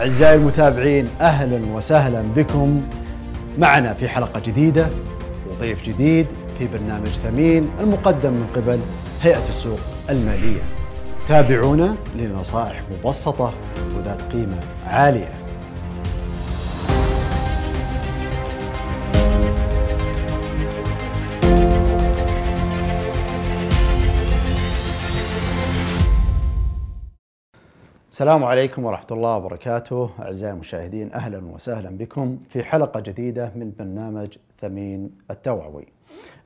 أعزائي 0.00 0.34
المتابعين 0.34 1.08
أهلا 1.20 1.74
وسهلا 1.74 2.22
بكم 2.22 2.82
معنا 3.58 3.94
في 3.94 4.08
حلقة 4.08 4.40
جديدة 4.40 4.88
وضيف 5.50 5.84
جديد 5.84 6.26
في 6.58 6.66
برنامج 6.66 7.06
ثمين 7.08 7.70
المقدم 7.80 8.30
من 8.30 8.46
قبل 8.56 8.80
هيئة 9.22 9.48
السوق 9.48 9.78
المالية. 10.10 10.60
تابعونا 11.28 11.96
لنصائح 12.16 12.82
مبسطة 12.90 13.54
وذات 13.96 14.22
قيمة 14.32 14.60
عالية. 14.86 15.39
السلام 28.20 28.44
عليكم 28.44 28.84
ورحمة 28.84 29.06
الله 29.10 29.36
وبركاته. 29.36 30.10
أعزائي 30.22 30.52
المشاهدين 30.52 31.12
أهلا 31.12 31.38
وسهلا 31.54 31.90
بكم 31.90 32.38
في 32.48 32.62
حلقة 32.62 33.00
جديدة 33.00 33.52
من 33.56 33.72
برنامج 33.78 34.36
ثمين 34.60 35.10
التوعوي. 35.30 35.86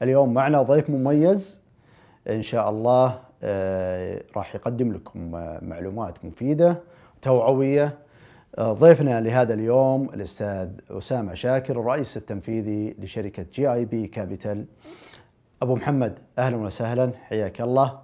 اليوم 0.02 0.34
معنا 0.34 0.62
ضيف 0.62 0.90
مميز 0.90 1.60
إن 2.28 2.42
شاء 2.42 2.70
الله 2.70 3.20
آه، 3.42 4.22
راح 4.36 4.54
يقدم 4.54 4.92
لكم 4.92 5.30
معلومات 5.62 6.24
مفيدة 6.24 6.80
توعوية. 7.22 7.98
آه، 8.58 8.72
ضيفنا 8.72 9.20
لهذا 9.20 9.54
اليوم 9.54 10.10
الأستاذ 10.14 10.68
أسامة 10.90 11.34
شاكر 11.34 11.80
الرئيس 11.80 12.16
التنفيذي 12.16 12.96
لشركة 12.98 13.46
GIB 13.54 14.06
Capital. 14.06 14.64
أبو 15.62 15.74
محمد 15.74 16.18
أهلا 16.38 16.56
وسهلا 16.56 17.10
حياك 17.28 17.60
الله. 17.60 18.03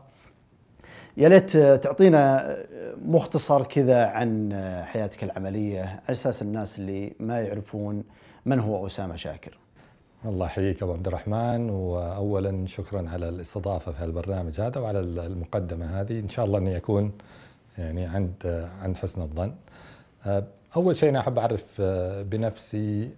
يا 1.17 1.29
ليت 1.29 1.57
تعطينا 1.57 2.57
مختصر 3.05 3.63
كذا 3.63 4.05
عن 4.07 4.53
حياتك 4.85 5.25
العملية 5.25 5.81
على 5.83 6.01
أساس 6.11 6.43
الناس 6.43 6.79
اللي 6.79 7.13
ما 7.21 7.41
يعرفون 7.41 8.05
من 8.47 8.61
هو 8.61 8.87
أسامة 8.87 9.17
شاكر. 9.17 9.59
الله 10.25 10.47
يحييك 10.47 10.83
أبو 10.83 10.93
عبد 10.93 11.07
الرحمن 11.07 11.71
واولا 11.71 12.67
شكرا 12.67 13.09
على 13.09 13.29
الاستضافة 13.29 13.93
في 13.93 14.05
البرنامج 14.05 14.61
هذا 14.61 14.81
وعلى 14.81 15.01
المقدمة 15.01 16.01
هذه 16.01 16.21
إن 16.21 16.29
شاء 16.29 16.45
الله 16.45 16.59
إني 16.59 16.77
أكون 16.77 17.13
يعني 17.79 18.07
عند 18.07 18.69
عند 18.83 18.97
حسن 18.97 19.23
الظن. 19.23 19.55
أول 20.77 20.97
شيء 20.97 21.09
أنا 21.09 21.21
أحب 21.21 21.39
أعرف 21.39 21.81
بنفسي 22.31 23.11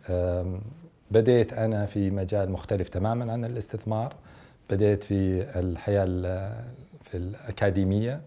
بديت 1.10 1.52
أنا 1.52 1.86
في 1.86 2.10
مجال 2.10 2.50
مختلف 2.50 2.88
تماما 2.88 3.32
عن 3.32 3.44
الاستثمار 3.44 4.14
بديت 4.70 5.04
في 5.04 5.42
الحياة 5.58 6.04
الأكاديمية 7.14 8.20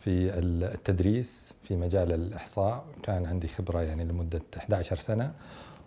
في 0.00 0.38
التدريس 0.38 1.54
في 1.62 1.76
مجال 1.76 2.12
الإحصاء. 2.12 2.84
كان 3.02 3.26
عندي 3.26 3.48
خبرة 3.48 3.82
يعني 3.82 4.04
لمدة 4.04 4.42
11 4.58 4.96
سنة 4.96 5.32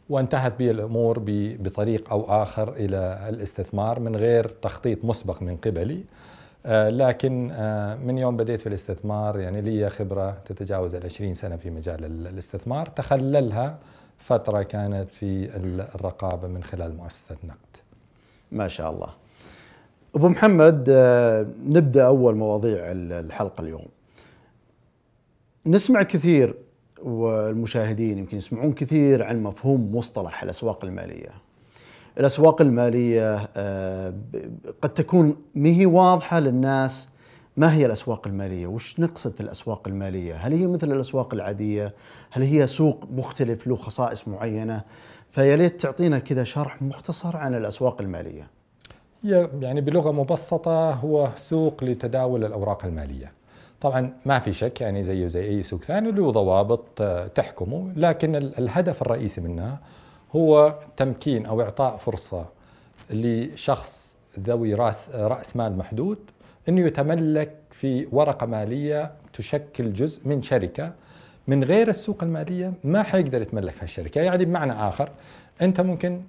وانتهت 0.09 0.57
بي 0.57 0.71
الأمور 0.71 1.23
بطريق 1.59 2.09
أو 2.09 2.43
آخر 2.43 2.73
إلى 2.73 3.25
الاستثمار 3.29 3.99
من 3.99 4.15
غير 4.15 4.47
تخطيط 4.47 5.05
مسبق 5.05 5.41
من 5.41 5.57
قبلي. 5.57 6.03
آه، 6.65 6.89
لكن 6.89 7.51
آه، 7.53 7.95
من 7.95 8.17
يوم 8.17 8.37
بديت 8.37 8.59
في 8.61 8.67
الاستثمار 8.67 9.39
يعني 9.39 9.61
لي 9.61 9.89
خبرة 9.89 10.31
تتجاوز 10.45 10.95
العشرين 10.95 11.33
سنة 11.33 11.55
في 11.55 11.69
مجال 11.69 12.05
الاستثمار. 12.27 12.85
تخللها 12.85 13.77
فترة 14.17 14.61
كانت 14.63 15.11
في 15.11 15.49
الرقابة 15.95 16.47
من 16.47 16.63
خلال 16.63 16.97
مؤسسة 16.97 17.37
نقد. 17.43 17.57
ما 18.51 18.67
شاء 18.67 18.91
الله. 18.91 19.09
أبو 20.15 20.29
محمد 20.29 20.85
آه، 20.89 21.47
نبدأ 21.65 22.05
أول 22.05 22.35
مواضيع 22.35 22.79
الحلقة 22.91 23.61
اليوم. 23.61 23.85
نسمع 25.65 26.03
كثير 26.03 26.55
والمشاهدين 27.03 28.17
يمكن 28.17 28.37
يسمعون 28.37 28.73
كثير 28.73 29.23
عن 29.23 29.43
مفهوم 29.43 29.95
مصطلح 29.95 30.43
الأسواق 30.43 30.85
المالية. 30.85 31.29
الأسواق 32.19 32.61
المالية 32.61 33.49
آه، 33.55 34.13
قد 34.81 34.93
تكون 34.93 35.35
ما 35.55 35.69
هي 35.69 35.85
واضحة 35.85 36.39
للناس 36.39 37.09
ما 37.57 37.73
هي 37.73 37.85
الأسواق 37.85 38.27
المالية؟ 38.27 38.67
وش 38.67 38.99
نقصد 38.99 39.31
في 39.31 39.41
الاسواق 39.41 39.87
المالية؟ 39.87 40.35
هل 40.35 40.53
هي 40.53 40.67
مثل 40.67 40.91
الأسواق 40.91 41.33
العادية؟ 41.33 41.93
هل 42.31 42.43
هي 42.43 42.67
سوق 42.67 43.07
مختلف 43.11 43.67
له 43.67 43.75
خصائص 43.75 44.27
معينة؟ 44.27 44.81
فيا 45.31 45.55
ليت 45.55 45.81
تعطينا 45.81 46.19
كذا 46.19 46.43
شرح 46.43 46.81
مختصر 46.81 47.37
عن 47.37 47.55
الأسواق 47.55 48.01
المالية. 48.01 48.58
هي 49.23 49.49
يعني 49.61 49.81
بلغة 49.81 50.11
مبسطة 50.11 50.91
هو 50.91 51.29
سوق 51.35 51.83
لتداول 51.83 52.45
الأوراق 52.45 52.85
المالية. 52.85 53.31
طبعا 53.81 54.13
ما 54.25 54.39
في 54.39 54.53
شك 54.53 54.81
يعني 54.81 55.03
زيه 55.03 55.27
زي 55.27 55.45
أي 55.49 55.63
سوق 55.63 55.83
ثاني 55.83 56.11
له 56.11 56.31
ضوابط 56.31 57.01
تحكمه 57.35 57.91
لكن 57.95 58.35
الهدف 58.35 59.01
الرئيسي 59.01 59.41
منها 59.41 59.79
هو 60.35 60.75
تمكين 60.97 61.45
أو 61.45 61.61
إعطاء 61.61 61.97
فرصة 61.97 62.45
لشخص 63.09 64.15
ذوي 64.39 64.73
رأس, 64.73 65.09
رأس 65.09 65.55
مال 65.55 65.77
محدود 65.77 66.17
أنه 66.69 66.81
يتملك 66.81 67.55
في 67.71 68.07
ورقة 68.11 68.45
مالية 68.45 69.11
تشكل 69.33 69.93
جزء 69.93 70.21
من 70.27 70.41
شركة 70.41 70.91
من 71.47 71.63
غير 71.63 71.87
السوق 71.87 72.23
المالية 72.23 72.73
ما 72.83 73.03
حيقدر 73.03 73.41
يتملك 73.41 73.73
في 73.73 73.83
الشركة 73.83 74.21
يعني 74.21 74.45
بمعنى 74.45 74.71
آخر 74.73 75.09
أنت 75.61 75.81
ممكن 75.81 76.21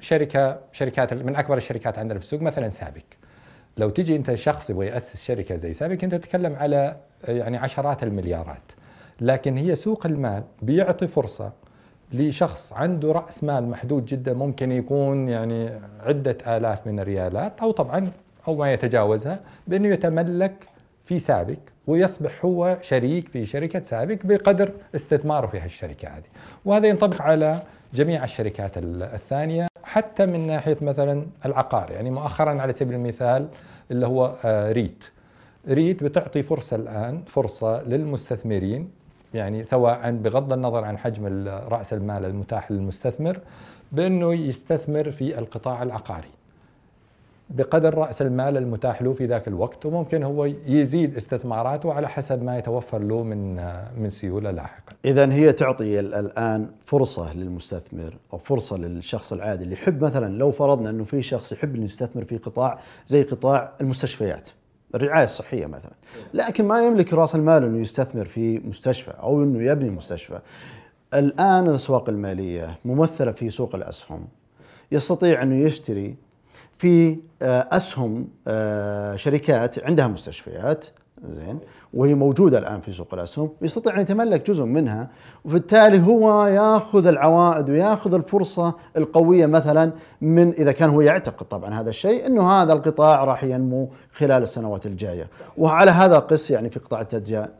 شركة 0.00 0.58
شركات 0.72 1.14
من 1.14 1.36
أكبر 1.36 1.56
الشركات 1.56 1.98
عندنا 1.98 2.18
في 2.18 2.24
السوق 2.24 2.40
مثلا 2.40 2.70
سابك 2.70 3.04
لو 3.76 3.90
تجي 3.90 4.16
أنت 4.16 4.34
شخص 4.34 4.70
يبغى 4.70 4.86
يأسس 4.86 5.24
شركة 5.24 5.56
زي 5.56 5.74
سابك 5.74 6.04
أنت 6.04 6.14
تتكلم 6.14 6.56
على 6.56 6.96
يعني 7.28 7.56
عشرات 7.56 8.02
المليارات. 8.02 8.72
لكن 9.20 9.56
هي 9.56 9.74
سوق 9.74 10.06
المال 10.06 10.44
بيعطي 10.62 11.06
فرصة 11.06 11.52
لشخص 12.12 12.72
عنده 12.72 13.12
رأس 13.12 13.44
مال 13.44 13.68
محدود 13.68 14.04
جدا 14.04 14.34
ممكن 14.34 14.72
يكون 14.72 15.28
يعني 15.28 15.70
عدة 16.00 16.56
آلاف 16.56 16.86
من 16.86 17.00
الريالات 17.00 17.60
أو 17.60 17.70
طبعا 17.70 18.10
أو 18.48 18.56
ما 18.56 18.72
يتجاوزها 18.72 19.40
بأنه 19.66 19.88
يتملك 19.88 20.54
في 21.04 21.18
سابك 21.18 21.58
ويصبح 21.86 22.44
هو 22.44 22.78
شريك 22.82 23.28
في 23.28 23.46
شركة 23.46 23.82
سابك 23.82 24.26
بقدر 24.26 24.70
استثماره 24.94 25.46
في 25.46 25.60
هالشركة 25.60 26.08
هذه. 26.08 26.24
وهذا 26.64 26.86
ينطبق 26.86 27.22
على 27.22 27.62
جميع 27.94 28.24
الشركات 28.24 28.72
الثانية 28.78 29.66
حتى 29.84 30.26
من 30.26 30.46
ناحية 30.46 30.76
مثلا 30.82 31.26
العقار. 31.44 31.90
يعني 31.90 32.10
مؤخرا 32.10 32.62
على 32.62 32.72
سبيل 32.72 32.94
المثال 32.94 33.48
اللي 33.90 34.06
هو 34.06 34.34
آه، 34.44 34.72
ريت. 34.72 35.04
ريت 35.68 36.02
بتعطي 36.02 36.42
فرصة 36.42 36.76
الآن 36.76 37.22
فرصة 37.26 37.82
للمستثمرين 37.82 38.90
يعني 39.34 39.64
سواء 39.64 40.10
بغض 40.10 40.52
النظر 40.52 40.84
عن 40.84 40.98
حجم 40.98 41.48
رأس 41.48 41.92
المال 41.92 42.24
المتاح 42.24 42.70
للمستثمر 42.70 43.38
بأنه 43.92 44.34
يستثمر 44.34 45.10
في 45.10 45.38
القطاع 45.38 45.82
العقاري. 45.82 46.28
بقدر 47.50 47.94
رأس 47.94 48.22
المال 48.22 48.56
المتاح 48.56 49.02
له 49.02 49.12
في 49.12 49.26
ذاك 49.26 49.48
الوقت 49.48 49.86
وممكن 49.86 50.22
هو 50.22 50.44
يزيد 50.66 51.16
استثماراته 51.16 51.92
على 51.92 52.08
حسب 52.08 52.42
ما 52.42 52.58
يتوفر 52.58 52.98
له 52.98 53.22
من 53.22 53.56
من 53.96 54.10
سيولة 54.10 54.50
لاحقا. 54.50 54.92
اذا 55.04 55.32
هي 55.32 55.52
تعطي 55.52 56.00
الآن 56.00 56.68
فرصة 56.84 57.34
للمستثمر 57.34 58.16
أو 58.32 58.38
فرصة 58.38 58.76
للشخص 58.76 59.32
العادي 59.32 59.64
اللي 59.64 59.74
يحب 59.74 60.04
مثلا 60.04 60.38
لو 60.38 60.50
فرضنا 60.50 60.90
إنه 60.90 61.04
في 61.04 61.22
شخص 61.22 61.52
يحب 61.52 61.74
إنه 61.74 61.84
يستثمر 61.84 62.24
في 62.24 62.36
قطاع 62.36 62.78
زي 63.06 63.22
قطاع 63.22 63.72
المستشفيات. 63.80 64.48
الرعاية 64.94 65.24
الصحية 65.24 65.66
مثلا، 65.66 65.92
لكن 66.34 66.64
ما 66.64 66.86
يملك 66.86 67.12
رأس 67.12 67.34
المال 67.34 67.64
إنه 67.64 67.78
يستثمر 67.78 68.24
في 68.24 68.58
مستشفى 68.58 69.10
أو 69.10 69.42
إنه 69.42 69.62
يبني 69.62 69.90
مستشفى. 69.90 70.38
الآن 71.14 71.68
الأسواق 71.68 72.08
المالية 72.08 72.78
ممثلة 72.84 73.32
في 73.32 73.50
سوق 73.50 73.74
الأسهم 73.74 74.24
يستطيع 74.92 75.42
إنه 75.42 75.54
يشتري 75.54 76.16
في 76.78 77.18
آه، 77.42 77.68
أسهم 77.70 78.28
آه، 78.48 79.16
شركات 79.16 79.84
عندها 79.84 80.06
مستشفيات 80.06 80.86
زين 81.24 81.58
وهي 81.94 82.14
موجودة 82.14 82.58
الآن 82.58 82.80
في 82.80 82.92
سوق 82.92 83.14
الأسهم 83.14 83.50
يستطيع 83.62 83.94
أن 83.94 84.00
يتملك 84.00 84.50
جزء 84.50 84.64
منها 84.64 85.10
وبالتالي 85.44 86.00
هو 86.00 86.46
ياخذ 86.46 87.06
العوائد 87.06 87.70
وياخذ 87.70 88.14
الفرصة 88.14 88.74
القوية 88.96 89.46
مثلا 89.46 89.92
من 90.20 90.52
إذا 90.52 90.72
كان 90.72 90.90
هو 90.90 91.00
يعتقد 91.00 91.46
طبعا 91.46 91.74
هذا 91.74 91.90
الشيء 91.90 92.26
إنه 92.26 92.50
هذا 92.50 92.72
القطاع 92.72 93.24
راح 93.24 93.44
ينمو 93.44 93.88
خلال 94.12 94.42
السنوات 94.42 94.86
الجاية. 94.86 95.28
وعلى 95.58 95.90
هذا 95.90 96.18
قس 96.18 96.50
يعني 96.50 96.70
في 96.70 96.78
قطاع 96.78 97.00
التجزئة. 97.00 97.52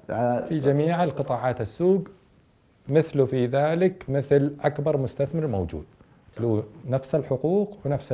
في 0.48 0.60
جميع 0.60 1.04
القطاعات 1.04 1.60
السوق 1.60 2.08
مثله 2.88 3.24
في 3.24 3.46
ذلك 3.46 4.04
مثل 4.08 4.54
أكبر 4.60 4.96
مستثمر 4.96 5.46
موجود. 5.46 5.84
له 6.40 6.64
نفس 6.86 7.14
الحقوق 7.14 7.78
ونفس 7.84 8.08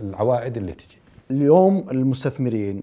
العوائد 0.00 0.56
اللي 0.56 0.72
تجي. 0.72 0.98
اليوم 1.30 1.90
المستثمرين 1.90 2.82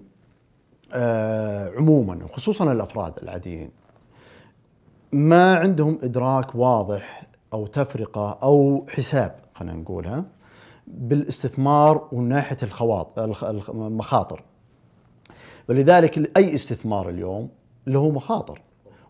آه، 0.93 1.71
عموما 1.77 2.23
وخصوصا 2.25 2.71
الأفراد 2.71 3.13
العاديين 3.23 3.69
ما 5.11 5.55
عندهم 5.55 5.99
إدراك 6.03 6.55
واضح 6.55 7.27
أو 7.53 7.67
تفرقة 7.67 8.31
أو 8.43 8.85
حساب 8.89 9.35
خلينا 9.53 9.75
نقولها 9.77 10.25
بالاستثمار 10.87 12.07
ومن 12.11 12.29
ناحية 12.29 12.57
الخواطر 12.63 13.53
المخاطر. 13.69 14.43
ولذلك 15.69 16.37
اي 16.37 16.55
استثمار 16.55 17.09
اليوم 17.09 17.49
له 17.87 18.09
مخاطر. 18.09 18.61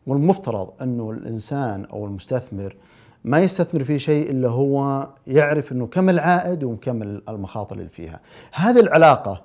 والمفترض 0.07 0.69
أنه 0.81 1.12
الإنسان 1.12 1.86
أو 1.86 2.06
المستثمر 2.06 2.75
ما 3.24 3.40
يستثمر 3.40 3.84
في 3.84 4.00
شيء 4.00 4.31
إلا 4.31 4.50
هو 4.50 5.08
يعرف 5.28 5.72
إنه 5.72 5.88
كم 5.88 6.10
العائد 6.10 6.64
وكم 6.64 7.02
المخاطر 7.02 7.75
اللي 7.75 7.90
فيها. 7.90 8.20
هذه 8.54 8.80
العلاقة 8.80 9.44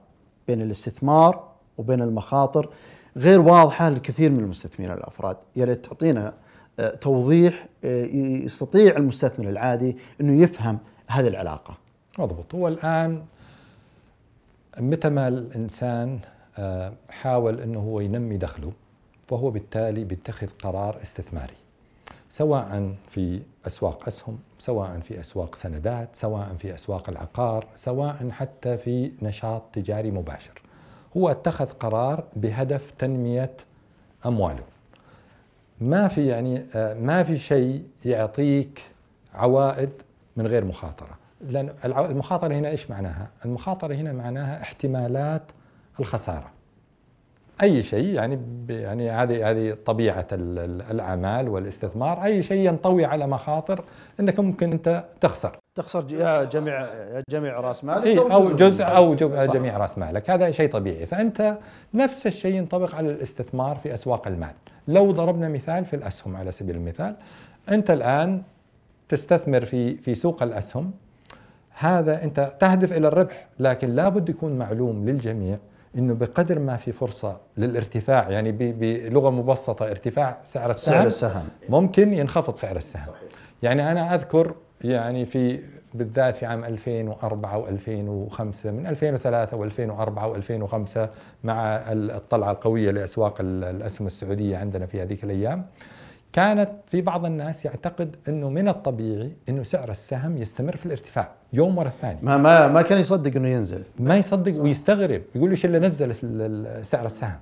بين 0.49 0.63
الاستثمار 0.63 1.49
وبين 1.79 2.03
المخاطر 2.03 2.69
غير 3.17 3.41
واضحة 3.41 3.89
لكثير 3.89 4.31
من 4.31 4.39
المستثمرين 4.39 4.93
الأفراد، 4.93 5.37
يا 5.57 5.65
ريت 5.65 5.87
تعطينا 5.87 6.35
آه، 6.81 6.95
توضيح 6.95 7.67
آه، 7.85 8.05
يستطيع 8.45 8.97
المستثمر 8.97 9.49
العادي 9.49 9.97
إنه 10.21 10.43
يفهم 10.43 10.79
هذه 11.07 11.29
العلاقة. 11.29 11.75
مضبوط، 12.19 12.55
هو 12.55 12.69
الآن 12.69 13.23
متى 14.81 15.09
ما 15.09 15.29
الإنسان 15.29 16.19
آه، 16.59 16.93
حاول 17.11 17.61
إنه 17.61 17.79
هو 17.81 18.01
ينمي 18.01 18.37
دخله 18.37 18.73
فهو 19.29 19.51
بالتالي 19.51 20.05
بيتخذ 20.05 20.49
قرار 20.63 20.99
استثماري. 21.03 21.68
سواء 22.31 22.95
في 23.11 23.43
أسواق 23.67 24.07
أسهم، 24.07 24.39
سواء 24.59 25.01
في 25.01 25.21
أسواق 25.21 25.55
سندات، 25.55 26.17
سواء 26.17 26.57
في 26.59 26.75
أسواق 26.75 27.09
العقار، 27.11 27.67
سواء 27.77 28.31
حتى 28.31 28.79
في 28.79 29.13
نشاط 29.23 29.63
تجاري 29.73 30.11
مباشر. 30.11 30.63
هو 31.17 31.31
اتخذ 31.31 31.67
قرار 31.67 32.25
بهدف 32.37 32.91
تنمية 32.91 33.51
أمواله. 34.27 34.65
ما 35.81 36.09
في 36.09 36.27
يعني 36.27 36.65
آه، 36.75 36.95
ما 36.95 37.23
في 37.23 37.37
شيء 37.37 37.85
يعطيك 38.05 38.83
عوائد 39.35 39.91
من 40.37 40.47
غير 40.47 40.65
مخاطرة، 40.65 41.19
لأن 41.41 41.75
المخاطرة 41.85 42.55
هنا 42.55 42.69
إيش 42.69 42.91
معناها؟ 42.91 43.29
المخاطرة 43.45 43.95
هنا 43.95 44.13
معناها 44.13 44.63
احتمالات 44.63 45.43
الخسارة. 46.01 46.51
أي 47.63 47.83
شيء 47.83 48.15
يعني 48.15 48.41
يعني 48.69 49.11
هذه 49.11 49.51
هذه 49.51 49.77
طبيعة 49.87 50.27
الأعمال 50.33 51.49
والاستثمار. 51.49 52.25
أي 52.25 52.43
شيء 52.43 52.69
ينطوي 52.69 53.05
على 53.05 53.27
مخاطر 53.27 53.85
إنك 54.21 54.41
ممكن 54.41 54.73
أنت 54.73 55.05
تخسر. 55.21 55.59
تخسر 55.75 56.01
جميع 56.45 56.87
جميع 57.31 57.61
رأس 57.61 57.85
مالك 57.85 58.05
إيه 58.07 58.35
أو 58.35 58.57
جزء 58.57 58.85
أو 58.85 59.15
جميع 59.15 59.77
رأس 59.77 59.99
مالك. 59.99 60.31
هذا 60.31 60.51
شيء 60.51 60.71
طبيعي. 60.71 61.07
فأنت 61.07 61.59
نفس 61.95 62.27
الشيء 62.27 62.55
ينطبق 62.55 62.95
على 62.95 63.11
الاستثمار 63.11 63.77
في 63.77 63.95
أسواق 63.95 64.27
المال. 64.27 64.53
لو 64.89 65.11
ضربنا 65.11 65.49
مثال 65.49 65.85
في 65.85 65.97
الأسهم 65.97 66.37
على 66.37 66.53
سبيل 66.53 66.77
المثال. 66.77 67.15
أنت 67.69 67.91
الآن 67.91 68.43
تستثمر 69.09 69.65
في 69.65 69.97
في 69.97 70.15
سوق 70.15 70.43
الأسهم. 70.43 70.91
هذا 71.79 72.23
أنت 72.25 72.53
تهدف 72.61 72.93
إلى 72.93 73.09
الربح 73.09 73.47
لكن 73.61 73.95
لابد 73.95 74.29
يكون 74.29 74.59
معلوم 74.59 75.09
للجميع 75.09 75.59
إنه 75.99 76.15
بقدر 76.15 76.59
ما 76.59 76.77
في 76.77 76.93
فرصة 76.93 77.37
للارتفاع 77.57 78.31
يعني 78.31 78.53
بلغة 78.53 79.31
مبسطة 79.31 79.91
ارتفاع 79.91 80.37
سعر 80.45 80.71
السهم 80.71 80.95
سعر 80.95 81.07
السهم. 81.07 81.49
ممكن 81.69 82.15
ينخفض 82.15 82.57
سعر 82.57 82.77
السهم. 82.77 83.07
صحيح. 83.07 83.29
يعني 83.63 83.93
أنا 83.93 84.15
أذكر 84.15 84.55
يعني 84.85 85.25
في 85.25 85.61
بالذات 85.95 86.37
في 86.37 86.47
عام 86.47 86.65
2004 86.65 87.67
و2005 87.67 88.67
من 88.67 88.87
2003 88.87 89.69
و2004 89.69 90.37
و2005 90.37 90.99
مع 91.45 91.77
الطلعة 91.93 92.51
القوية 92.51 92.91
لأسواق 92.91 93.37
الأسهم 93.41 94.07
السعودية 94.07 94.57
عندنا 94.57 94.87
في 94.87 95.03
هذيك 95.03 95.25
الأيام. 95.25 95.67
كانت 96.33 96.71
في 96.87 97.01
بعض 97.01 97.25
الناس 97.25 97.65
يعتقد 97.65 98.17
إنه 98.29 98.51
من 98.51 98.69
الطبيعي 98.69 99.33
إنه 99.49 99.63
سعر 99.63 99.91
السهم 99.91 100.37
يستمر 100.37 100.77
في 100.77 100.87
الارتفاع 100.87 101.29
يوم 101.53 101.79
ورا 101.79 101.89
الثاني. 101.89 102.19
ما 102.23 102.37
ما 102.37 102.69
ما 102.69 102.83
كان 102.83 102.99
يصدق 102.99 103.37
إنه 103.37 103.49
ينزل. 103.49 103.83
ما 103.99 104.17
يصدق 104.17 104.63
ويستغرب 104.63 105.23
يقول 105.35 105.51
إيش 105.51 105.65
اللي 105.65 105.79
نزل 105.79 106.15
سعر 106.85 107.07
السهم؟ 107.07 107.39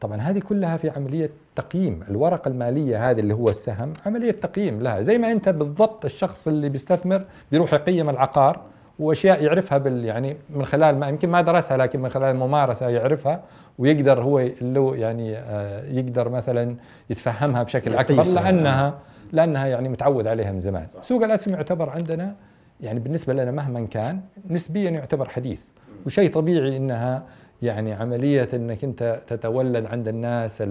طبعا 0.00 0.16
هذه 0.16 0.38
كلها 0.38 0.76
في 0.76 0.90
عملية 0.90 1.30
تقييم 1.56 2.00
الورقة 2.10 2.48
المالية 2.48 3.10
هذه 3.10 3.20
اللي 3.20 3.34
هو 3.34 3.48
السهم 3.48 3.92
عملية 4.06 4.30
تقييم 4.30 4.82
لها. 4.82 5.00
زي 5.00 5.18
ما 5.18 5.32
أنت 5.32 5.48
بالضبط 5.48 6.04
الشخص 6.04 6.48
اللي 6.48 6.68
بيستثمر 6.68 7.24
بيروح 7.52 7.72
يقيم 7.74 8.10
العقار 8.10 8.60
واشياء 8.98 9.44
يعرفها 9.44 9.78
بال 9.78 10.04
يعني 10.04 10.36
من 10.50 10.64
خلال 10.64 10.98
ما 10.98 11.08
يمكن 11.08 11.28
ما 11.28 11.40
درسها 11.40 11.76
لكن 11.76 12.00
من 12.00 12.08
خلال 12.08 12.30
الممارسة 12.30 12.88
يعرفها 12.88 13.42
ويقدر 13.78 14.22
هو 14.22 14.40
له 14.60 14.96
يعني 14.96 15.36
آه، 15.36 15.84
يقدر 15.84 16.28
مثلا 16.28 16.76
يتفهمها 17.10 17.62
بشكل 17.62 17.94
أكبر 17.94 18.22
لانها 18.24 18.98
لأنها 19.32 19.66
يعني 19.66 19.88
متعود 19.88 20.26
عليها 20.26 20.52
من 20.52 20.60
زمان. 20.60 20.86
سوق 21.00 21.24
الأسهم 21.24 21.54
يعتبر 21.54 21.90
عندنا 21.90 22.34
يعني 22.80 23.00
بالنسبة 23.00 23.32
لنا 23.32 23.50
مهما 23.50 23.86
كان 23.86 24.20
نسبيا 24.50 24.90
يعتبر 24.90 25.28
حديث. 25.28 25.60
وشيء 26.06 26.32
طبيعي 26.32 26.76
إنها 26.76 27.22
يعني 27.62 27.92
عملية 27.92 28.48
إنك 28.54 28.84
أنت 28.84 29.20
تتولد 29.26 29.86
عند 29.86 30.08
الناس 30.08 30.62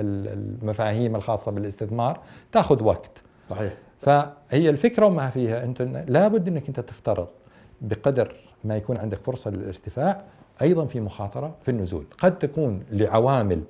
المفاهيم 0.00 1.16
الخاصة 1.16 1.52
بالاستثمار 1.52 2.20
تأخذ 2.52 2.82
وقت. 2.82 3.10
صحيح. 3.50 3.72
فهي 4.00 4.70
الفكرة 4.70 5.06
وما 5.06 5.30
فيها 5.30 5.64
أنت 5.64 5.82
لابد 6.08 6.48
إنك 6.48 6.68
أنت 6.68 6.80
تفترض 6.80 7.28
بقدر 7.80 8.34
ما 8.64 8.76
يكون 8.76 8.96
عندك 8.96 9.18
فرصة 9.18 9.50
للارتفاع 9.50 10.24
أيضا 10.62 10.86
في 10.86 11.00
مخاطرة 11.00 11.54
في 11.62 11.70
النزول. 11.70 12.04
قد 12.18 12.38
تكون 12.38 12.82
لعوامل 12.92 13.62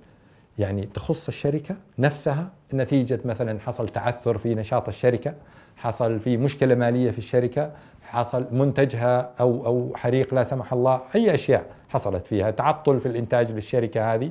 يعني 0.59 0.87
تخص 0.87 1.29
الشركة 1.29 1.77
نفسها 1.99 2.51
نتيجة 2.75 3.21
مثلا 3.25 3.61
حصل 3.61 3.89
تعثر 3.89 4.39
في 4.39 4.55
نشاط 4.55 4.89
الشركة 4.89 5.35
حصل 5.77 6.19
في 6.21 6.37
مشكلة 6.37 6.75
مالية 6.75 7.11
في 7.11 7.19
الشركة 7.19 7.73
حصل 8.03 8.47
منتجها 8.53 9.31
أو 9.41 9.67
أو 9.67 9.93
حريق 9.97 10.35
لا 10.35 10.43
سمح 10.43 10.73
الله 10.73 11.01
أي 11.15 11.35
أشياء 11.35 11.67
حصلت 11.89 12.27
فيها 12.27 12.51
تعطل 12.51 13.01
في 13.01 13.07
الإنتاج 13.07 13.53
للشركة 13.53 14.15
هذه 14.15 14.31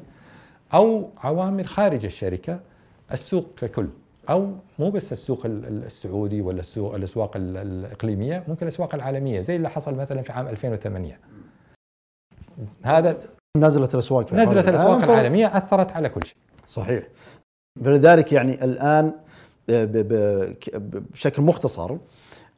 أو 0.73 1.09
عوامل 1.17 1.67
خارج 1.67 2.05
الشركة 2.05 2.59
السوق 3.11 3.47
ككل. 3.57 3.87
أو 4.29 4.53
مو 4.79 4.89
بس 4.89 5.11
السوق 5.11 5.41
السعودي 5.45 6.41
ولا 6.41 6.59
السوق 6.59 6.95
الأسواق 6.95 7.31
الإقليمية 7.35 8.43
ممكن 8.47 8.67
الأسواق 8.67 8.95
العالمية 8.95 9.41
زي 9.41 9.55
اللي 9.55 9.69
حصل 9.69 9.95
مثلا 9.95 10.21
في 10.21 10.31
عام 10.31 10.47
2008 10.47 11.19
هذا 12.83 13.17
نزلت 13.57 13.93
الأسواق 13.93 14.33
نزلت 14.33 14.69
الأسواق 14.69 15.03
العالمية 15.03 15.57
أثرت 15.57 15.91
على 15.91 16.09
كل 16.09 16.21
شيء. 16.25 16.37
صحيح. 16.67 17.03
فلذلك 17.85 18.33
يعني 18.33 18.63
الآن 18.63 19.13
بشكل 21.13 21.41
مختصر 21.41 21.97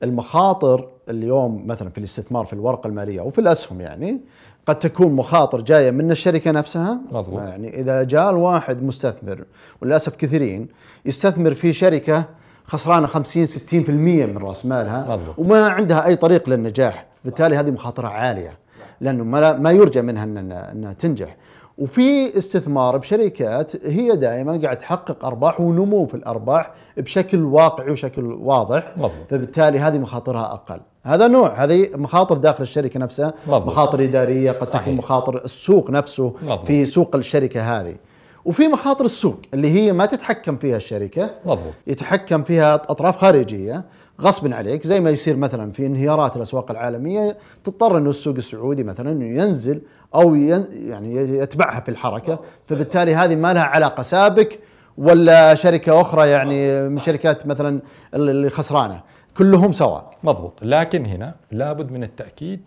المخاطر 0.04 0.88
اليوم 1.10 1.68
مثلا 1.68 1.90
في 1.90 1.98
الاستثمار 1.98 2.46
في 2.46 2.54
الورقة 2.54 2.88
المالية 2.88 3.20
أو 3.20 3.30
في 3.30 3.42
الأسهم 3.42 3.82
يعني 3.82 4.22
قد 4.66 4.80
تكون 4.80 5.14
مخاطر 5.14 5.62
جاية 5.62 5.92
من 5.92 6.12
الشركة 6.12 6.52
نفسها 6.52 7.00
مضبوط. 7.12 7.40
يعني 7.40 7.80
إذا 7.80 8.04
جاء 8.04 8.30
الواحد 8.30 8.84
مستثمر 8.84 9.44
وللأسف 9.82 10.16
كثيرين 10.16 10.68
يستثمر 11.06 11.54
في 11.54 11.74
شركة 11.74 12.26
خسرانة 12.66 13.08
50 13.08 13.46
60% 13.46 13.50
من 13.90 14.38
رأس 14.38 14.66
مالها 14.66 15.16
مضبوط. 15.16 15.36
وما 15.38 15.70
عندها 15.70 16.06
أي 16.06 16.16
طريق 16.16 16.50
للنجاح 16.50 17.06
بالتالي 17.26 17.56
هذه 17.56 17.72
مخاطرة 17.72 18.08
عالية 18.08 18.58
لأنه 19.02 19.24
ما 19.54 19.72
يرجى 19.72 20.02
منها 20.02 20.24
إنها 20.24 20.94
تنجح 20.94 21.36
وفي 21.78 22.38
استثمار 22.38 22.98
بشركات 22.98 23.86
هي 23.86 24.16
دائما 24.16 24.60
قاعد 24.64 24.78
تحقق 24.78 25.26
أرباح 25.26 25.62
ونمو 25.62 26.06
في 26.06 26.14
الأرباح 26.14 26.72
بشكل 26.98 27.44
واقعي 27.44 27.92
وشكل 27.92 28.26
واضح 28.26 28.94
مضبط. 28.98 29.12
فبالتالي 29.30 29.80
هذه 29.80 29.98
مخاطرها 29.98 30.54
أقل 30.54 30.80
هذا 31.04 31.28
نوع 31.28 31.64
هذه 31.64 31.90
مخاطر 31.96 32.38
داخل 32.38 32.64
الشركة 32.64 33.00
نفسها 33.00 33.34
مضبط. 33.48 33.66
مخاطر 33.68 34.04
إدارية 34.04 34.52
قد 34.52 34.68
صحيح. 34.68 34.82
تكون 34.82 34.96
مخاطر 34.96 35.36
السوق 35.46 35.90
نفسه 35.90 36.34
مضبط. 36.44 36.66
في 36.66 36.86
سوق 36.86 37.16
الشركة 37.16 37.62
هذه 37.62 37.96
وفي 38.46 38.68
مخاطر 38.68 39.06
السوق 39.06 39.38
اللي 39.54 39.70
هي 39.70 39.94
ما 39.94 40.06
تتحكم 40.06 40.58
فيها 40.58 40.78
الشركة 40.78 41.30
مضبط. 41.46 41.74
يتحكم 41.88 42.44
فيها 42.44 42.76
أطراف 42.76 43.18
خارجية 43.18 43.84
غصب 44.22 44.54
عليك 44.54 44.88
زي 44.88 45.00
ما 45.00 45.10
يصير 45.10 45.36
مثلا 45.38 45.72
في 45.72 45.86
انهيارات 45.86 46.38
الأسواق 46.38 46.72
العالمية 46.72 47.38
تضطر 47.64 47.98
إنه 47.98 48.10
السوق 48.10 48.36
السعودي 48.36 48.84
مثلا 48.84 49.12
انه 49.12 49.42
ينزل 49.44 49.82
أو 50.16 50.36
يعني 50.36 51.16
يتبعها 51.16 51.80
في 51.80 51.90
الحركة. 51.90 52.40
فبالتالي 52.68 53.16
هذه 53.16 53.36
ما 53.36 53.54
لها 53.54 53.64
علاقة 53.64 54.04
سابك 54.04 54.60
ولا 54.98 55.56
شركة 55.56 56.02
أخرى 56.02 56.30
يعني 56.30 56.90
من 56.90 57.00
شركات 57.00 57.48
مثلا 57.48 57.82
اللي 58.14 58.50
خسرانة. 58.50 59.02
كلهم 59.38 59.72
سواء. 59.72 60.18
مضبوط. 60.24 60.54
لكن 60.62 61.06
هنا 61.06 61.36
لابد 61.52 61.92
من 61.92 62.04
التأكيد 62.04 62.60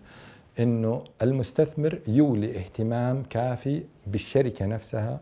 إنه 0.61 1.03
المستثمر 1.23 1.99
يولي 2.09 2.59
اهتمام 2.59 3.23
كافي 3.31 3.83
بالشركة 4.07 4.67
نفسها 4.67 5.21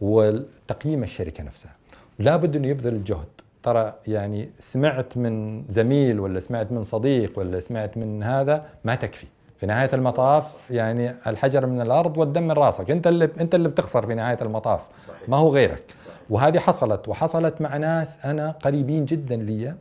وتقييم 0.00 1.02
الشركة 1.02 1.44
نفسها. 1.44 1.72
لابد 2.18 2.56
إنه 2.56 2.68
يبذل 2.68 2.92
الجهد. 2.92 3.26
ترى 3.62 3.94
يعني 4.06 4.48
سمعت 4.52 5.16
من 5.16 5.64
زميل 5.68 6.20
ولا 6.20 6.40
سمعت 6.40 6.72
من 6.72 6.82
صديق 6.82 7.38
ولا 7.38 7.60
سمعت 7.60 7.96
من 7.96 8.22
هذا 8.22 8.66
ما 8.84 8.94
تكفي. 8.94 9.26
في 9.62 9.66
نهاية 9.66 9.90
المطاف 9.92 10.70
يعني 10.70 11.14
الحجر 11.26 11.66
من 11.66 11.80
الأرض 11.80 12.18
والدم 12.18 12.42
من 12.42 12.50
راسك. 12.50 12.90
أنت 12.90 13.06
اللي 13.06 13.28
أنت 13.40 13.54
اللي 13.54 13.68
بتخسر 13.68 14.06
في 14.06 14.14
نهاية 14.14 14.38
المطاف. 14.42 14.80
صحيح. 15.08 15.28
ما 15.28 15.36
هو 15.36 15.48
غيرك. 15.48 15.82
وهذه 16.30 16.58
حصلت 16.58 17.08
وحصلت 17.08 17.60
مع 17.60 17.76
ناس 17.76 18.26
أنا 18.26 18.50
قريبين 18.50 19.04
جدا 19.04 19.36
لي 19.36 19.74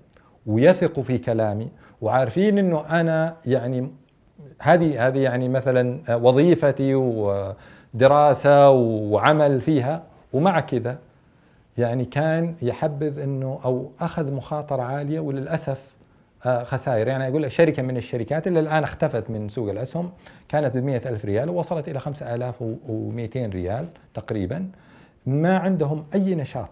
ويثقوا 0.46 1.04
في 1.04 1.18
كلامي 1.18 1.68
وعارفين 2.02 2.58
إنه 2.58 2.86
أنا 2.90 3.36
يعني 3.46 3.92
هذه 4.62 5.08
هذه 5.08 5.20
يعني 5.20 5.50
مثلا 5.50 6.16
وظيفتي 6.16 6.96
ودراسة 6.96 8.70
وعمل 8.70 9.62
فيها. 9.62 10.04
ومع 10.34 10.60
كذا 10.60 10.98
يعني 11.78 12.06
كان 12.06 12.56
يحبذ 12.62 13.20
إنه 13.20 13.60
أو 13.66 13.92
أخذ 14.00 14.32
مخاطرة 14.32 14.82
عالية 14.82 15.20
وللأسف 15.20 15.96
خسائر. 16.44 17.08
يعني 17.08 17.28
أقول 17.28 17.44
لك 17.44 17.52
شركة 17.52 17.84
من 17.84 17.98
الشركات 17.98 18.48
اللي 18.48 18.60
الآن 18.60 18.84
اختفت 18.84 19.30
من 19.30 19.50
سوق 19.50 19.70
الأسهم 19.70 20.12
كانت 20.50 20.78
ب 20.78 20.90
ألف 20.90 21.26
ريال 21.26 21.50
ووصلت 21.50 21.88
إلى 21.88 22.00
5200 22.00 23.46
ريال 23.46 23.88
تقريبا. 24.14 24.68
ما 25.26 25.58
عندهم 25.58 26.06
أي 26.16 26.36
نشاط. 26.36 26.70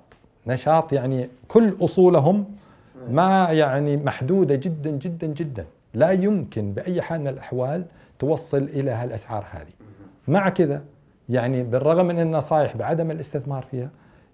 نشاط 0.47 0.93
يعني 0.93 1.29
كل 1.47 1.75
أصولهم 1.81 2.45
ما 3.09 3.47
يعني 3.51 3.97
محدودة 3.97 4.55
جدا 4.55 4.89
جدا 4.89 5.27
جدا. 5.27 5.65
لا 5.93 6.11
يمكن 6.11 6.73
بأي 6.73 7.01
حال 7.01 7.21
من 7.21 7.27
الأحوال 7.27 7.85
توصل 8.19 8.63
إلى 8.63 8.91
هالأسعار 8.91 9.45
هذه. 9.51 9.73
مع 10.27 10.49
كذا 10.49 10.81
يعني 11.29 11.63
بالرغم 11.63 12.05
من 12.05 12.19
النصائح 12.19 12.77
بعدم 12.77 13.11
الاستثمار 13.11 13.65
فيها 13.71 13.89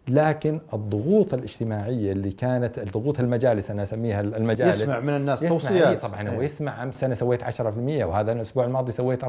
لكن 0.08 0.60
الضغوط 0.74 1.34
الاجتماعية 1.34 2.12
اللي 2.12 2.32
كانت 2.32 2.80
الضغوط 2.80 3.20
المجالس 3.20 3.72
أنا 3.72 3.84
أسميها 3.84 4.22
المجالس. 4.22 4.82
يسمع 4.82 5.00
من 5.00 5.16
الناس 5.16 5.44
يسمع 5.44 5.58
توصيات. 5.58 6.02
طبعا 6.02 6.30
هو 6.30 6.42
يسمع 6.42 6.84
أمس 6.84 7.04
أنا 7.04 7.16
سويت 7.16 7.44
10% 7.44 8.04
وهذا 8.04 8.32
الأسبوع 8.32 8.66
الماضي 8.66 8.92
سويت 8.92 9.26
40% 9.26 9.28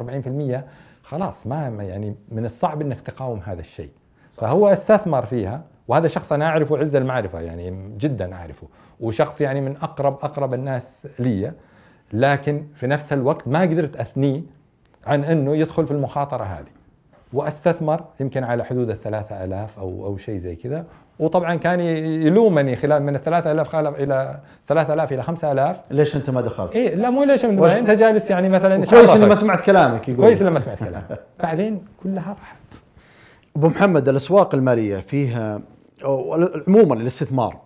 خلاص 1.03 1.47
ما 1.47 1.67
يعني 1.67 2.15
من 2.29 2.45
الصعب 2.45 2.81
إنك 2.81 3.01
تقاوم 3.01 3.41
هذا 3.45 3.61
الشيء. 3.61 3.91
فهو 4.33 4.69
استثمر 4.69 5.27
فيها 5.27 5.63
وهذا 5.89 6.09
شخص 6.09 6.33
أنا 6.33 6.47
أعرفه 6.47 6.79
عز 6.79 6.97
المعرفة 6.97 7.41
يعني 7.41 7.95
جدا 7.99 8.35
أعرفه 8.35 8.67
وشخص 9.01 9.41
يعني 9.41 9.61
من 9.61 9.77
أقرب 9.77 10.19
أقرب 10.23 10.55
الناس 10.55 11.09
لي. 11.19 11.53
لكن 12.13 12.67
في 12.75 12.87
نفس 12.87 13.13
الوقت 13.13 13.49
ما 13.49 13.61
قدرت 13.61 13.97
أثنيه 13.97 14.43
عن 15.07 15.25
إنه 15.25 15.57
يدخل 15.57 15.87
في 15.87 15.91
المخاطرة 15.91 16.45
هذه. 16.45 16.76
وأستثمر 17.37 18.05
يمكن 18.21 18.45
على 18.45 18.65
حدود 18.65 18.91
الثلاثة 18.91 19.45
ألاف 19.45 19.79
أو 19.79 20.07
أو 20.07 20.17
شيء 20.17 20.39
زي 20.39 20.57
كذا. 20.57 20.85
وطبعا 21.19 21.55
كان 21.55 21.81
يلومني 21.81 22.77
خلال 22.77 23.03
من 23.03 23.15
الثلاثة 23.15 23.53
ألاف 23.53 23.69
خالف 23.69 23.97
إلى 24.01 24.41
ثلاثة 24.67 24.95
ألاف 24.95 25.13
إلى 25.13 25.23
خمسة 25.23 25.53
ألاف. 25.53 25.77
ليش 25.91 26.17
أنت 26.17 26.31
ما 26.31 26.41
دخلت؟ 26.41 26.73
إيه 26.77 26.95
لا 26.95 27.11
مو 27.11 27.25
ليش 27.25 27.45
وش... 27.45 27.71
أنت 27.71 27.91
جالس 27.91 28.31
يعني 28.31 28.49
مثلا 28.49 28.85
كويس 28.85 29.11
إني 29.11 29.27
ما 29.27 29.35
سمعت 29.35 29.61
كلامك 29.61 30.09
يقول. 30.09 30.25
كويس 30.25 30.43
إني 30.43 30.51
ما 30.51 30.59
سمعت 30.59 30.79
كلامك. 30.79 31.21
بعدين 31.43 31.85
كلها 32.03 32.29
راحت. 32.29 32.57
أبو 33.57 33.69
محمد 33.69 34.09
الأسواق 34.09 34.55
المالية 34.55 34.97
فيها 34.97 35.61
عموما 36.69 36.95
الاستثمار 36.95 37.61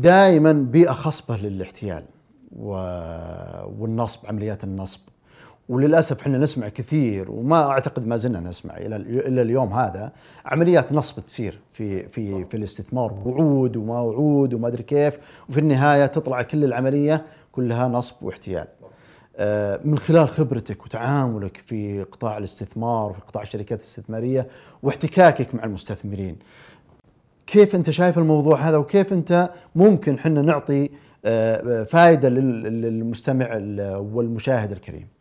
دائما 0.00 0.52
بيئة 0.52 0.92
خصبة 0.92 1.36
للاحتيال 1.36 2.04
والنصب 3.78 4.26
عمليات 4.26 4.64
النصب. 4.64 5.00
وللأسف 5.68 6.20
إحنا 6.20 6.38
نسمع 6.38 6.68
كثير 6.68 7.30
وما 7.30 7.70
أعتقد 7.70 8.06
ما 8.06 8.16
زلنا 8.16 8.40
نسمع 8.40 8.76
إلى 8.76 8.96
إلى 8.96 9.42
اليوم 9.42 9.72
هذا 9.72 10.12
عمليات 10.44 10.92
نصب 10.92 11.26
تصير 11.26 11.58
في 11.72 12.08
في 12.08 12.44
في 12.44 12.56
الاستثمار 12.56 13.12
وعود 13.24 13.76
وما 13.76 14.00
وعود 14.00 14.54
وما 14.54 14.68
أدري 14.68 14.82
كيف 14.82 15.18
وفي 15.48 15.60
النهاية 15.60 16.06
تطلع 16.06 16.42
كل 16.42 16.64
العملية 16.64 17.26
كلها 17.52 17.88
نصب 17.88 18.14
واحتيال. 18.22 18.66
آه، 19.38 19.80
من 19.84 19.98
خلال 19.98 20.28
خبرتك 20.28 20.84
وتعاملك 20.84 21.56
في 21.66 22.02
قطاع 22.02 22.38
الاستثمار 22.38 23.10
وفي 23.10 23.20
قطاع 23.20 23.42
الشركات 23.42 23.80
الاستثمارية 23.80 24.46
واحتكاكك 24.82 25.54
مع 25.54 25.64
المستثمرين 25.64 26.36
كيف 27.46 27.74
أنت 27.74 27.90
شايف 27.90 28.18
الموضوع 28.18 28.68
هذا 28.68 28.76
وكيف 28.76 29.12
أنت 29.12 29.50
ممكن 29.74 30.14
إحنا 30.14 30.42
نعطي 30.42 30.90
آه، 31.24 31.84
فائده 31.84 32.28
للمستمع 32.28 33.56
والمشاهد 33.96 34.72
الكريم 34.72 35.15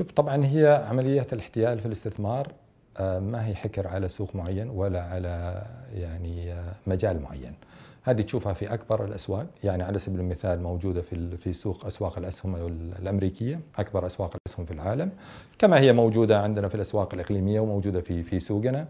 شوف 0.00 0.12
طبعا 0.12 0.46
هي 0.46 0.84
عملية 0.88 1.26
الاحتيال 1.32 1.78
في 1.78 1.86
الاستثمار 1.86 2.52
آه، 2.96 3.18
ما 3.18 3.46
هي 3.46 3.54
حكر 3.54 3.86
على 3.86 4.08
سوق 4.08 4.36
معين 4.36 4.70
ولا 4.70 5.02
على 5.02 5.62
يعني 5.94 6.52
آه، 6.52 6.74
مجال 6.86 7.22
معين. 7.22 7.54
هذه 8.02 8.22
تشوفها 8.22 8.52
في 8.52 8.74
أكبر 8.74 9.04
الأسواق 9.04 9.46
يعني 9.64 9.82
على 9.82 9.98
سبيل 9.98 10.20
المثال 10.20 10.62
موجودة 10.62 11.02
في 11.02 11.36
في 11.36 11.52
سوق 11.52 11.86
أسواق 11.86 12.18
الأسهم 12.18 12.56
الأمريكية 12.98 13.60
أكبر 13.78 14.06
أسواق 14.06 14.36
الأسهم 14.36 14.66
في 14.66 14.72
العالم. 14.72 15.10
كما 15.58 15.80
هي 15.80 15.92
موجودة 15.92 16.40
عندنا 16.40 16.68
في 16.68 16.74
الأسواق 16.74 17.14
الإقليمية 17.14 17.60
وموجودة 17.60 18.00
في 18.00 18.22
في 18.22 18.40
سوقنا. 18.40 18.86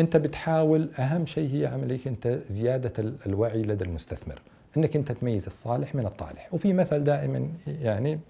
أنت 0.00 0.16
بتحاول 0.16 0.88
أهم 0.98 1.26
شيء 1.26 1.50
هي 1.50 1.66
عملية 1.66 2.00
أنت 2.06 2.38
زيادة 2.48 3.12
الوعي 3.26 3.62
لدى 3.62 3.84
المستثمر. 3.84 4.40
أنك 4.76 4.96
أنت 4.96 5.12
تميز 5.12 5.46
الصالح 5.46 5.94
من 5.94 6.06
الطالح. 6.06 6.54
وفي 6.54 6.72
مثل 6.72 7.04
دائما 7.04 7.48
يعني 7.66 8.20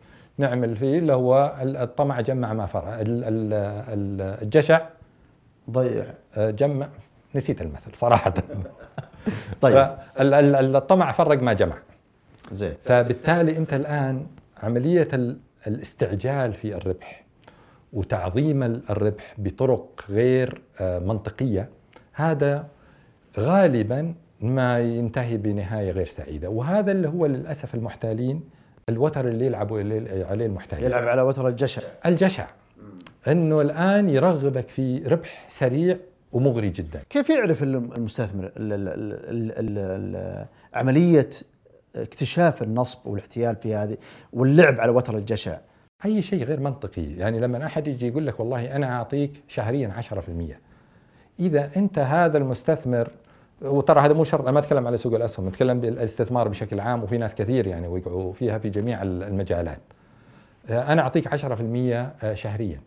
نعمل 0.41 0.77
فيه 0.77 0.99
اللي 0.99 1.13
هو 1.13 1.57
الطمع 1.63 2.21
جمع 2.21 2.53
ما 2.53 2.67
فرع 2.67 2.99
الجشع 4.43 4.81
ضيع. 5.71 6.05
آه، 6.37 6.51
جمع. 6.51 6.89
نسيت 7.35 7.63
المثل 7.63 7.91
صراحة. 7.95 8.35
طيب. 9.63 9.97
الطمع 10.19 11.13
فرق 11.13 11.43
ما 11.43 11.53
جمع. 11.53 11.77
زين. 12.53 12.75
فبالتالي 12.85 13.57
أنت 13.57 13.75
الآن 13.75 14.27
عملية 14.63 15.09
الاستعجال 15.67 16.53
في 16.53 16.75
الربح 16.75 17.25
وتعظيم 17.93 18.63
الربح 18.63 19.35
بطرق 19.39 20.05
غير 20.11 20.63
آه، 20.81 20.99
منطقية 20.99 21.69
هذا 22.13 22.67
غالبا 23.39 24.15
ما 24.41 24.79
ينتهي 24.81 25.37
بنهاية 25.37 25.91
غير 25.91 26.07
سعيدة. 26.07 26.49
وهذا 26.51 26.93
اللي 26.93 27.09
هو 27.09 27.27
للأسف 27.27 27.75
المحتالين 27.75 28.41
الوتر 28.91 29.29
اللي 29.29 29.47
يلعبوا 29.47 29.79
عليه 30.31 30.47
المحتاج. 30.47 30.83
يلعب 30.83 31.09
على 31.09 31.23
وتر 31.23 31.49
الجشع. 31.49 31.83
الجشع. 32.07 32.47
إنه 33.29 33.61
الآن 33.61 34.09
يرغبك 34.09 34.69
في 34.69 34.99
ربح 34.99 35.47
سريع 35.49 35.97
ومغري 36.33 36.69
جدا. 36.69 37.01
كيف 37.11 37.31
يعرف 37.31 37.63
المستثمر 37.63 38.51
عملية 40.75 41.31
اكتشاف 41.97 42.63
النصب 42.63 43.07
والاحتيال 43.07 43.57
في 43.57 43.75
هذه 43.75 43.97
واللعب 44.33 44.81
على 44.81 44.93
وتر 44.93 45.17
الجشع؟ 45.17 45.59
أي 46.05 46.23
شيء 46.23 46.45
غير 46.45 46.61
منطقي. 46.61 47.03
يعني 47.03 47.41
لما 47.41 47.67
أحد 47.67 47.89
يجي 47.89 48.09
يقول 48.09 48.27
لك 48.27 48.41
والله 48.41 48.77
أنا 48.77 48.97
أعطيك 48.97 49.33
شهريا 49.49 49.89
10% 49.89 50.61
إذا 51.41 51.71
أنت 51.77 51.99
هذا 51.99 52.39
المستثمر 52.39 53.09
وترى 53.63 54.01
هذا 54.01 54.13
مو 54.13 54.25
شرط 54.25 54.43
أنا 54.43 54.53
ما 54.53 54.59
أتكلم 54.59 54.87
على 54.87 54.97
سوق 54.97 55.15
الأسهم 55.15 55.49
أتكلم 55.49 55.81
بالاستثمار 55.81 56.49
بشكل 56.49 56.81
عام 56.81 57.03
وفي 57.03 57.19
ناس 57.19 57.35
كثير 57.35 57.67
يعني 57.67 57.89
وقعوا 57.89 58.33
فيها 58.33 58.59
في 58.59 58.69
جميع 58.69 59.03
المجالات. 59.03 59.81
أنا 60.71 61.03
أعطيك 61.03 61.29
10% 61.29 62.35
شهريا. 62.35 62.81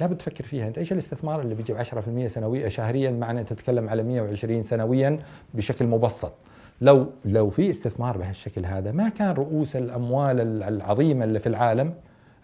لابد 0.00 0.16
تفكر 0.16 0.44
فيها. 0.44 0.66
أنت 0.68 0.78
إيش 0.78 0.92
الاستثمار 0.92 1.40
اللي 1.40 1.54
بيجيب 1.54 1.76
10% 1.76 2.26
سنويا؟ 2.26 2.68
شهريا 2.68 3.10
معنى 3.10 3.40
انت 3.40 3.52
تتكلم 3.52 3.88
على 3.88 4.02
120 4.02 4.62
سنويا 4.62 5.18
بشكل 5.54 5.86
مبسط. 5.86 6.32
لو 6.80 7.06
لو 7.24 7.50
في 7.50 7.70
استثمار 7.70 8.18
بهالشكل 8.18 8.66
هذا 8.66 8.92
ما 8.92 9.08
كان 9.08 9.34
رؤوس 9.34 9.76
الأموال 9.76 10.62
العظيمة 10.62 11.24
اللي 11.24 11.40
في 11.40 11.48
العالم 11.48 11.94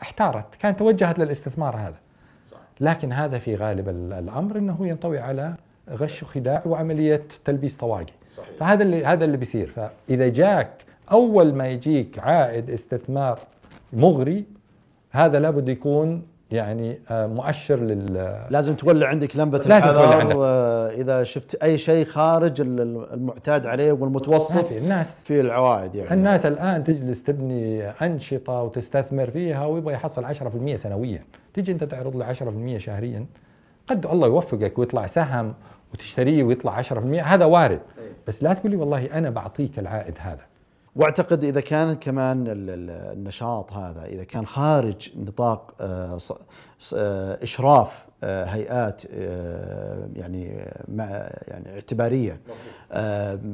احتارت 0.02 0.54
كانت 0.54 0.78
توجهت 0.78 1.18
للاستثمار 1.18 1.76
هذا. 1.76 1.96
لكن 2.80 3.12
هذا 3.12 3.38
في 3.38 3.54
غالب 3.54 3.88
الأمر 3.88 4.58
إنه 4.58 4.86
ينطوي 4.86 5.18
على 5.18 5.54
غش 5.90 6.22
وخداع 6.22 6.62
وعمليه 6.66 7.22
تلبيس 7.44 7.76
طواقي 7.76 8.12
صحيح. 8.36 8.48
فهذا 8.60 8.82
اللي 8.82 9.04
هذا 9.04 9.24
اللي 9.24 9.36
بيصير. 9.36 9.72
فإذا 9.76 10.28
جاك 10.28 10.70
أول 11.12 11.54
ما 11.54 11.68
يجيك 11.68 12.18
عائد 12.18 12.70
استثمار 12.70 13.38
مغري 13.92 14.44
هذا 15.10 15.38
لابد 15.38 15.68
يكون 15.68 16.22
يعني 16.50 16.98
آه، 17.10 17.26
مؤشر 17.26 17.76
لل 17.80 18.38
لازم 18.50 18.74
تولع 18.74 19.06
عندك 19.06 19.36
لمبة 19.36 19.58
لازم 19.58 19.86
تولع 19.86 20.16
عندك. 20.16 20.36
آه، 20.38 20.90
إذا 20.90 21.22
شفت 21.24 21.54
أي 21.54 21.78
شيء 21.78 22.04
خارج 22.04 22.60
المعتاد 22.60 23.66
عليه 23.66 23.92
والمتوسط 23.92 24.64
في 24.64 24.78
الناس. 24.78 25.24
في 25.24 25.40
العوائد 25.40 25.94
يعني. 25.94 26.14
الناس 26.14 26.46
الآن 26.46 26.84
تجلس 26.84 27.22
تبني 27.22 27.88
أنشطة 27.90 28.62
وتستثمر 28.62 29.30
فيها 29.30 29.66
ويبغى 29.66 29.94
يحصل 29.94 30.24
10% 30.24 30.76
سنويا. 30.76 31.24
تيجي 31.54 31.72
أنت 31.72 31.84
تعرض 31.84 32.16
له 32.16 32.24
10% 32.24 32.78
شهريا. 32.78 33.26
قد 33.86 34.06
الله 34.06 34.26
يوفقك 34.26 34.78
ويطلع 34.78 35.06
سهم 35.06 35.54
وتشتريه 35.92 36.42
ويطلع 36.44 36.82
10% 36.82 36.86
هذا 37.24 37.44
وارد. 37.44 37.80
إيه. 37.98 38.12
بس 38.28 38.42
لا 38.42 38.52
تقول 38.52 38.70
لي 38.70 38.76
والله 38.76 39.04
أنا 39.06 39.30
بعطيك 39.30 39.78
العائد 39.78 40.14
هذا. 40.18 40.42
واعتقد 40.96 41.44
إذا 41.44 41.60
كان 41.60 41.94
كمان 41.94 42.44
النشاط 42.48 43.72
هذا 43.72 44.04
إذا 44.04 44.24
كان 44.24 44.46
خارج 44.46 45.10
نطاق 45.16 45.74
آه، 45.80 46.18
آه، 46.94 47.42
إشراف 47.42 48.04
آه، 48.24 48.44
هيئات 48.44 49.04
يعني 50.16 50.44
يعني 51.48 51.74
اعتبارية 51.74 52.40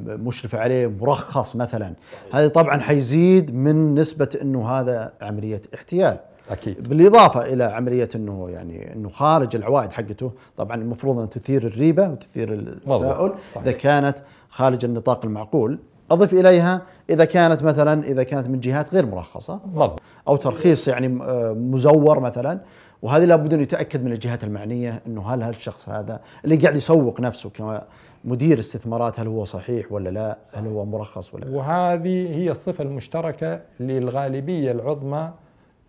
مشرفه 0.06 0.58
عليه 0.58 0.86
مرخص 0.86 1.56
مثلا 1.56 1.94
هذا 2.32 2.48
طبعا 2.48 2.80
حيزيد 2.80 3.54
من 3.54 3.94
نسبة 3.94 4.28
إنه 4.42 4.68
هذا 4.68 5.12
عملية 5.22 5.62
احتيال. 5.74 6.18
أكيد. 6.50 6.88
بالإضافة 6.88 7.52
إلى 7.52 7.64
عملية 7.64 8.08
إنه 8.14 8.50
يعني 8.50 8.94
إنه 8.94 9.08
خارج 9.08 9.56
العوائد 9.56 9.92
حقته 9.92 10.32
طبعا 10.56 10.76
المفروض 10.76 11.18
أن 11.18 11.30
تثير 11.30 11.66
الريبة 11.66 12.08
وتثير 12.08 12.52
التساؤل 12.52 13.32
إذا 13.56 13.72
كانت 13.72 14.18
خارج 14.48 14.84
النطاق 14.84 15.24
المعقول. 15.24 15.78
أضف 16.10 16.32
إليها 16.32 16.82
إذا 17.10 17.24
كانت 17.24 17.62
مثلا 17.62 18.04
إذا 18.04 18.22
كانت 18.22 18.48
من 18.48 18.60
جهات 18.60 18.94
غير 18.94 19.06
مرخصة 19.06 19.60
مضبط. 19.74 20.00
أو 20.28 20.36
ترخيص 20.36 20.88
يعني 20.88 21.22
آه، 21.22 21.52
مزور 21.52 22.20
مثلا. 22.20 22.60
وهذه 23.02 23.24
لابد 23.24 23.54
أن 23.54 23.60
يتأكد 23.60 24.04
من 24.04 24.12
الجهات 24.12 24.44
المعنية 24.44 25.02
إنه 25.06 25.22
هل 25.22 25.42
هالشخص 25.42 25.88
هذا 25.88 26.20
اللي 26.44 26.56
قاعد 26.56 26.76
يسوق 26.76 27.20
نفسه 27.20 27.50
كما 27.50 27.82
مدير 28.24 28.58
استثمارات 28.58 29.20
هل 29.20 29.26
هو 29.26 29.44
صحيح 29.44 29.92
ولا 29.92 30.10
لا؟ 30.10 30.38
هل 30.54 30.66
هو 30.66 30.84
مرخص 30.84 31.34
ولا 31.34 31.44
لا؟ 31.44 31.56
وهذه 31.56 32.36
هي 32.36 32.50
الصفة 32.50 32.84
المشتركة 32.84 33.60
للغالبية 33.80 34.72
العظمى 34.72 35.30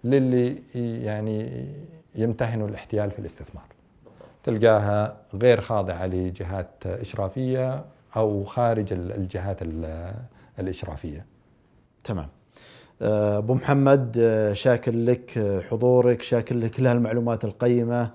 للي 0.04 0.56
يعني 1.06 1.66
يمتهنوا 2.16 2.68
الاحتيال 2.68 3.12
في 3.12 3.20
الاستثمار. 3.20 3.66
تلقاها 4.44 5.18
غير 5.34 5.62
خاضعة 5.62 6.06
لجهات 6.06 6.86
إشرافية 6.86 7.86
أو 8.16 8.44
خارج 8.44 8.94
الجهات 8.94 9.58
الإشرافية. 10.60 11.26
تمام. 12.04 12.28
آه، 13.02 13.38
أبو 13.38 13.54
محمد 13.54 14.18
آه، 14.20 14.54
شاكر 14.54 14.96
لك 14.96 15.38
آه، 15.38 15.62
حضورك 15.62 16.22
شاكر 16.22 16.56
لك 16.56 16.72
كل 16.72 16.88
هالمعلومات 16.88 17.46
القيمة. 17.46 18.10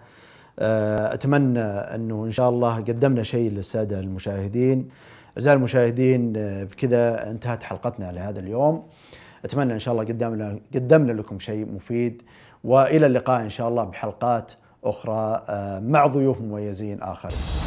أتمنى 0.59 1.61
أنه 1.61 2.25
إن 2.25 2.31
شاء 2.31 2.49
الله 2.49 2.76
قدمنا 2.76 3.23
شيء 3.23 3.50
للسادة 3.50 4.00
المشاهدين. 4.00 4.88
أعزائي 5.37 5.57
المشاهدين 5.57 6.33
بكذا 6.64 7.31
انتهت 7.31 7.62
حلقتنا 7.62 8.12
لهذا 8.12 8.40
اليوم. 8.40 8.83
أتمنى 9.45 9.73
إن 9.73 9.78
شاء 9.78 9.93
الله 9.95 10.05
قدمنا 10.05 10.59
قدمنا 10.75 11.12
لكم 11.12 11.38
شيء 11.38 11.66
مفيد 11.75 12.23
وإلى 12.64 13.07
اللقاء 13.07 13.43
إن 13.43 13.50
شاء 13.50 13.69
الله 13.69 13.85
بحلقات 13.85 14.52
أخرى 14.85 15.43
مع 15.81 16.07
ضيوف 16.07 16.40
مميزين 16.40 17.02
آخرين. 17.02 17.65